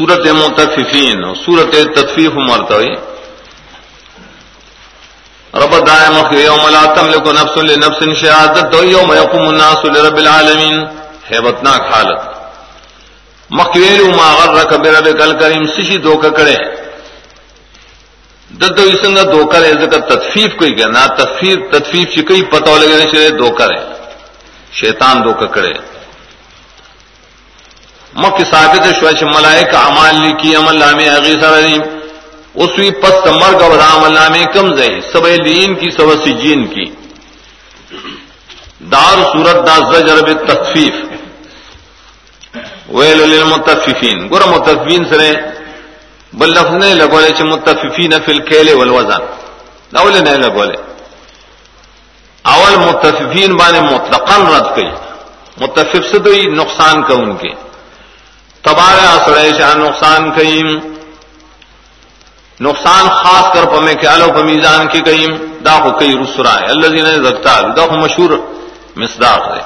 [0.00, 2.88] سورت متففین اور سورت تطفیف مرتا ہوئی
[5.54, 10.76] رب دائم یوم لا تملک نفس لنفس شهادت تو یوم یقوم الناس لرب العالمین۔
[11.30, 12.20] ہیبتناک حالت۔
[13.50, 16.56] مخویل ما غرک بربک الکریم سشی دوکا کرے۔
[18.60, 22.70] دلتا ہوئی سنگا دوکا رہے ذکر تطفیف کوئی کہنا نا تطفیف تطفیف چی کئی پتہ
[22.70, 23.84] لگے شرے دوکا رہے
[24.72, 25.99] شیطان دوکا کرے۔
[28.14, 31.80] مک ثابت شوچ ملائک اعمال لکی عمل نامے اغیثر علیم
[32.54, 36.84] اس وی پس مرگ اور عمل نامے کم زئی سب لین کی، سب سجین کی۔
[38.80, 40.94] دار صورت دا زجر بالتخفیف۔
[42.88, 45.32] ویل للمتففین ګور متففین سره
[46.32, 49.22] بل لفظ نه لګولې چې متففین فی الکیل والوزن۔
[49.94, 50.78] دا ول نه لګولې
[52.42, 54.90] اول متففین باندې مطلقاً رد کړي
[55.56, 57.69] متفف سے تو نقصان کا ان کے۔
[58.62, 60.66] تبارہ سڑے شاہ نقصان کئیم۔
[62.60, 66.86] نقصان خاص کر پمے کے الو پمیزان کی کئیم۔ دا ہو کئی رسرا ہے۔ اللہ
[66.86, 68.30] جی نے زکتا دا ہو مشہور
[68.96, 69.60] مصداق ہے۔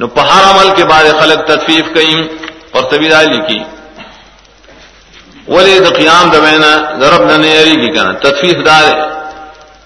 [0.00, 2.26] نو پہاڑ عمل کے بعد خلق تطفیف کئیم۔
[2.70, 3.58] اور طبیعہ لکھی۔
[5.48, 9.12] ولی د قیام د وینا ضرب نه یری کی کنه تطفیف دار ہے۔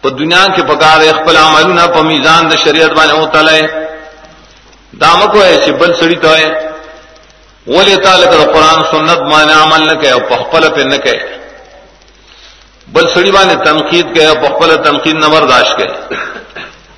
[0.03, 3.61] په دنیا کې پکار خپل عملونه په میزان د شریعت باندې او تعالی
[5.01, 6.66] دامکو ہے چې بل سړی ته
[7.67, 11.19] ولی تعالی کر قرآن سنت مان عمل نہ کہ پخپل پہ نہ کہ
[12.89, 15.87] بل سڑی بانے تنقید کہ پخپل تنقید نہ برداشت کہ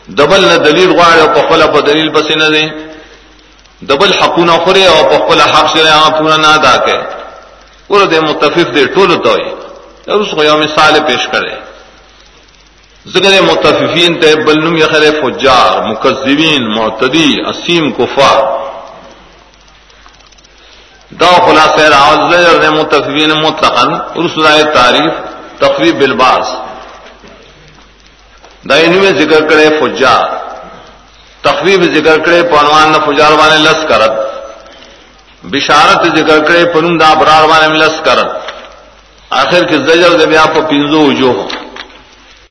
[0.06, 2.68] دبل نہ دلیل غاڑ اور پخپل پر دلیل پسی نہ دیں۔
[3.80, 6.96] دبل حق نہ خورے اور پخپل حق سے رہے پورا نہ ادا کہ
[7.86, 9.34] پورا دے متفق دے ٹول تو
[10.20, 11.54] اس کو یوم مثال پیش کرے۔
[13.06, 18.67] ذکر متفقین تے بلنم یخر فجار، مکذبین، معتدی، اسیم، کفار۔
[21.20, 23.84] دا خلاصہ راوز لجر دے متفقین مطلقا،
[24.16, 25.12] رسول تعریف
[25.60, 26.52] تخویب بالباس
[28.68, 30.26] دا میں ذکر کرے فجار۔
[31.42, 34.12] تخویب ذکر کرے پنوان فجار وانے لس کرت
[35.52, 38.30] بشارت ذکر کرے پنم دا برار وانے لس کرت
[39.40, 41.46] آخر کے زجر دے بیا پا پینزو جو ہو